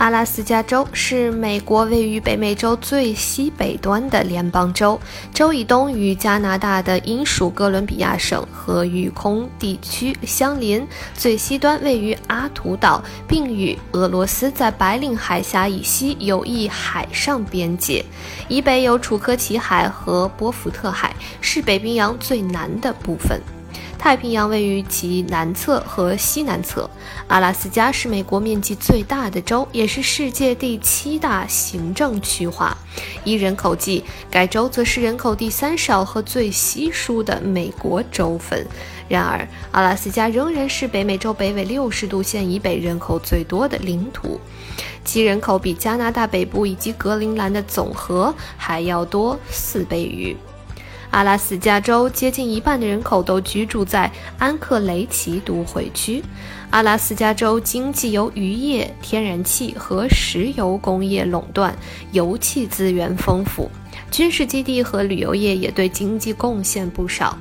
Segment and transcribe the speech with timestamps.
[0.00, 4.98] 阿拉斯加州是美国位于北美洲最西北端的联邦州，
[5.34, 18.02] 州以东与加拿大的英属哥伦比亚省和育空地区相邻，最西端位于阿图岛，并与俄罗斯在白令海峡以西有一海上边界。
[18.48, 23.38] 以北有楚科奇海和波福特海，是北冰洋最南的部分。
[24.00, 26.88] 太平洋位于其南侧和西南侧。
[27.28, 32.74] 阿拉斯加是美国面积最大的州，也是世界第七大行政区划。
[33.24, 38.66] 依人口计，该州则是人口第三少和最稀疏的美国州份。
[39.06, 44.40] 然而，阿拉斯加仍然是北美洲北纬六十度线以北人口最多的领土，
[45.04, 50.34] 其人口比加拿大北部以及格陵兰的总和还要多四倍余。
[51.10, 56.22] 阿拉斯加州接近一半的人口都居住在安克雷奇都会区。
[56.70, 61.74] 阿拉斯加州经济由渔业、天然气和石油工业垄断，
[62.12, 63.68] 油气资源丰富，
[64.10, 67.36] 军事基地和旅游业也对经济贡献不少。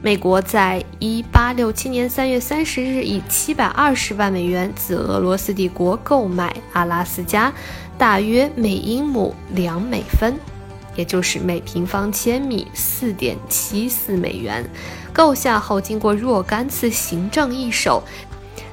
[0.00, 7.52] 美国在1867年3月30日以720万美元自俄罗斯帝国购买阿拉斯加，
[7.98, 10.38] 大约每英亩两美分。
[10.98, 14.68] 也就是每平方千米四点七四美元。
[15.12, 18.02] 购下后，经过若干次行政易手，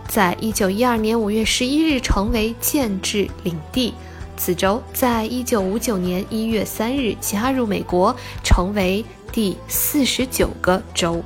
[0.07, 3.93] 在一九一二年五月十一日成为建制领地。
[4.35, 11.23] 此州在一九五九年一月三日加入美国，成为第四十九个州。